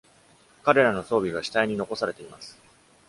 [0.63, 2.57] 彼らの装備が死体に残されています。